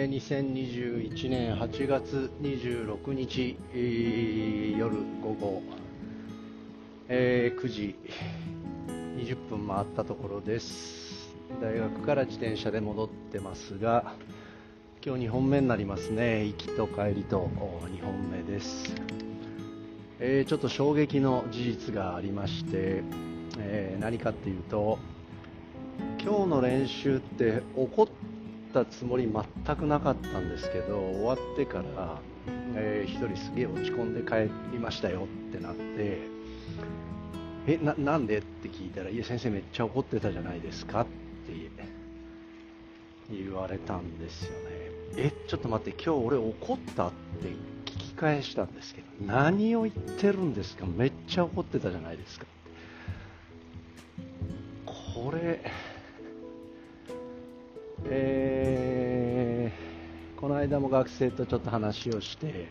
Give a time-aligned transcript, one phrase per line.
[0.00, 5.62] えー、2021年8月26日、えー、夜午後、
[7.08, 7.96] えー、9時
[9.16, 11.34] 20分回ったところです。
[11.60, 14.14] 大学から自転車で戻ってますが
[15.04, 16.44] 今日2本目になりますね。
[16.44, 18.94] 行きと帰りと2本目です、
[20.20, 23.02] えー、ちょっと衝撃の事実がありまして、
[23.58, 25.00] えー、何かっていうと
[26.22, 28.04] 今日の練習って怒
[28.82, 29.28] ったつもり
[29.64, 32.20] 全くなかったんですけど終わってから、
[32.74, 36.18] えー、1人すげえ落ち込んで帰りましたよってなって
[37.66, 41.10] えななんでって聞いたらいや先生めっちゃ怒ってたじゃないですかって
[43.30, 44.56] 言われたんですよね。
[45.16, 47.10] えちょっと待って今日俺怒ったっ
[47.42, 47.48] て
[47.84, 50.86] 聞き返したんですけど何を言ってるんですか？
[50.86, 52.46] めっちゃ怒ってたじゃないですか
[54.86, 55.60] これ
[58.06, 62.68] えー、この間も学生とちょっと話をして、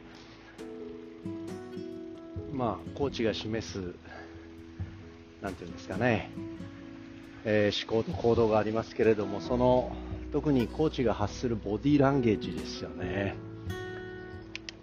[2.54, 3.96] まあ、コーチが示す、
[5.42, 6.32] なんていうんですかね、
[7.46, 9.96] えー、思考と行動がありますけれども、その
[10.32, 13.36] 特にコーチが発するボディーランゲージですよね。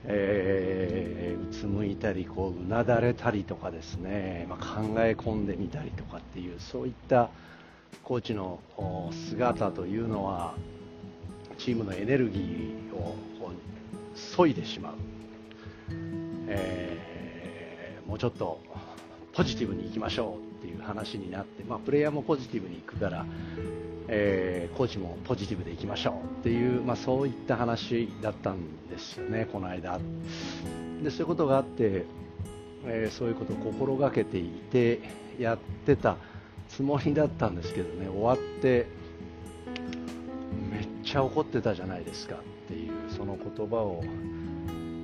[0.06, 7.30] えー、うつむいたりこううなだれたりとかですね、まあ、考え込んでみたりとかっていうそういった
[8.02, 8.60] コーチの
[9.28, 10.54] 姿というのは
[11.58, 13.16] チームのエネルギーを
[14.14, 14.94] 削いでしまう、
[16.48, 18.60] えー、もうちょっと
[19.32, 23.26] ポジティブにいきましょうっていう話になって、まあ、プレイヤーもポジティブにいくから、
[24.08, 29.98] えー、コーチもポジティブでいきましょうっていう、まあ、そういった話だったんですよね、この間。
[31.02, 32.04] でそういうことがあって、
[32.86, 35.00] えー、そういうことを心がけていて
[35.38, 36.16] やってた
[36.76, 38.86] つもりだったんですけどね終わって
[40.70, 44.02] めっちゃ怒ってたじゃないですかっていうその言葉を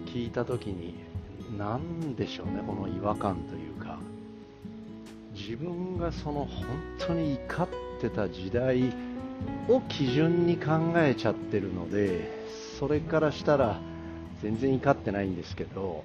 [0.07, 0.95] 聞いた時に
[1.57, 3.99] 何でしょうねこの違和感というか。
[5.35, 6.67] 自分がその本
[6.99, 7.69] 当に怒っ
[8.01, 8.93] てた時代
[9.69, 12.31] を基準に考えちゃってるので
[12.79, 13.81] それからしたら
[14.43, 16.05] 全然怒ってないんですけど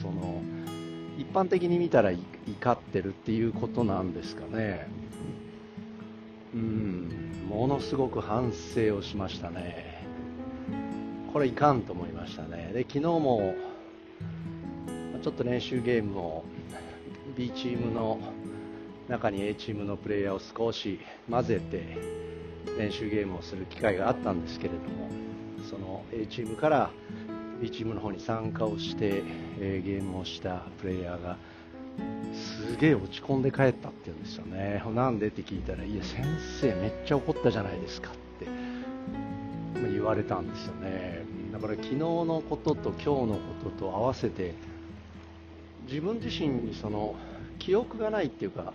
[0.00, 0.42] その
[1.18, 4.86] 一般的に見たら怒ってるっていうことなんですかね。
[6.54, 10.04] うんものすごく反省をしましたね。
[11.32, 12.70] これいかんと思いましたね。
[12.72, 13.54] で昨日も
[15.20, 16.44] ちょっと練習ゲームを
[17.36, 18.20] B チームの
[19.08, 21.98] 中に A チームのプレイヤーを少し混ぜて
[22.78, 25.08] 練習ゲームをする機会があったんですけれども
[25.68, 26.90] その A チームから
[27.60, 29.22] B チームの方に参加をして、
[29.58, 31.36] えー、ゲームをしたプレイヤーが
[32.32, 34.82] すげえ落ち込んで帰ったって言うんですよね。
[34.94, 36.24] なんでって聞いたらいや先
[36.60, 38.46] 生めっちゃ怒ったじゃないですかって
[39.90, 41.24] 言われたんですよね。
[41.52, 43.16] だから昨日のことと今日の
[43.62, 44.54] ことと合わせて
[45.88, 47.16] 自分自身にその
[47.58, 48.72] 記憶がないっていうか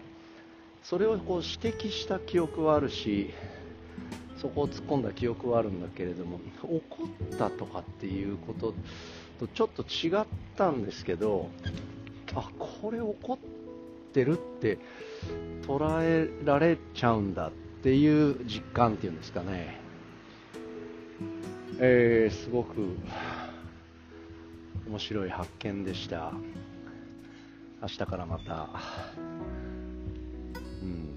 [0.83, 3.29] それをこう指摘した記憶はあるし
[4.43, 8.73] そこを突っ込んだ記憶はあるんだけれども怒ったとかっていうこと
[9.39, 10.25] とちょっと違っ
[10.57, 11.49] たんですけど
[12.35, 13.37] あこれ怒っ
[14.11, 14.79] てるって
[15.65, 17.51] 捉えられちゃうんだっ
[17.83, 19.79] ていう実感っていうんですかね、
[21.79, 22.97] えー、すごく
[24.89, 26.33] 面白い発見でした。
[27.81, 28.69] 明日からまた、
[30.81, 31.15] うん、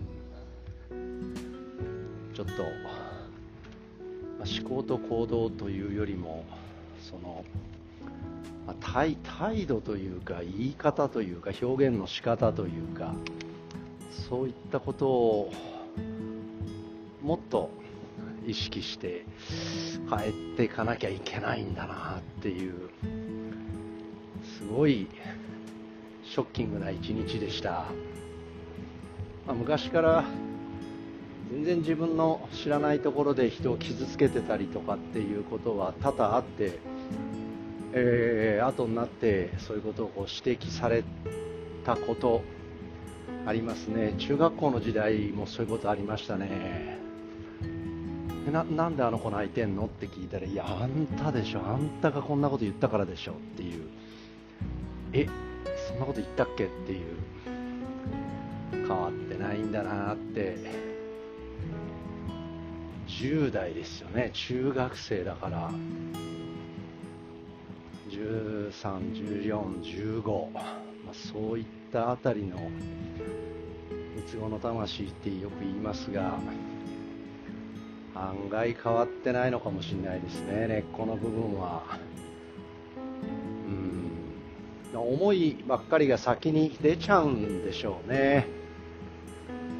[2.35, 2.53] ちょっと
[4.47, 6.45] 思考と行動というよりも
[7.11, 7.45] その、
[8.67, 13.15] まあ、態態度というか言い方というか表現の仕方というか
[14.29, 15.53] そういったことを
[17.23, 17.71] もっと
[18.47, 19.25] 意識して
[20.09, 22.91] 変えていかなきゃいけないんだなっていう
[24.59, 25.09] すごい
[26.25, 27.87] ショッキングな一日でした、
[29.47, 30.25] まあ、昔から
[31.51, 36.79] 全然自分の知らないところで人を傷つけてたりとかっていうことは多々あって、
[37.93, 41.05] えー、後になってそういうことをこう指摘され
[41.85, 42.43] たこと
[43.47, 44.15] ありますね。
[44.19, 46.99] 中学校の時代もそういうことありましたね。
[48.53, 51.61] ななんであの子泣いてんのって聞いたらいやあんたでしょ。
[51.61, 53.89] あんたがこんなこと言ったからでしょっていう。
[55.13, 55.27] え
[55.89, 57.07] そんなこと言ったっけっていう。
[58.73, 60.96] 変わってないんだなって。
[63.21, 64.31] 10代ですよね。
[64.33, 65.71] 中学生だから。
[68.11, 70.83] 131415、まあ、
[71.13, 72.57] そういったあたりの
[74.17, 76.39] 三つ子の魂ってよく言いますが
[78.15, 80.67] 案外変わってないのかもしれないですね。
[80.69, 81.83] 根っこの部分は。
[84.95, 84.99] うん。
[84.99, 88.47] 思いばっかりが先に出ちゃうんでしょうね。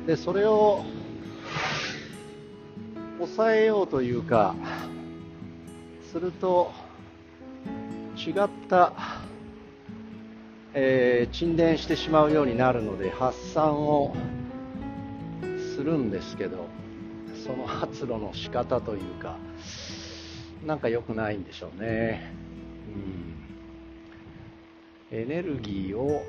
[0.07, 0.85] でそれを
[3.27, 4.55] 抑えようというか
[6.13, 6.71] すると
[8.17, 8.93] 違った、
[10.73, 14.15] えー、沈殿してしまうようになるので発散を
[15.75, 16.69] するんですけど
[17.45, 19.37] その発露の仕方というか
[20.65, 22.33] なんか良くないんでしょうね、
[25.11, 26.23] うん、エネルギーを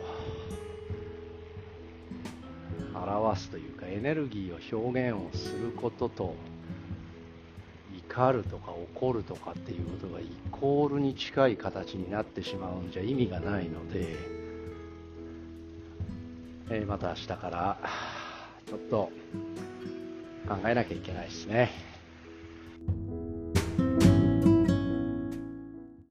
[2.95, 6.35] 表すというかエネルギーを表現をすることと
[8.17, 14.15] 怒るとか怒るとかっていうことがイコールに近い形になってしまうんじゃ意味がないので、
[16.71, 17.77] えー、また明日から
[18.67, 19.11] ちょっと
[20.49, 21.96] 考えなきゃいけないですね。